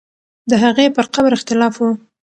د 0.49 0.51
هغې 0.63 0.85
پر 0.95 1.05
قبر 1.13 1.31
اختلاف 1.37 1.73
وو. 1.77 1.89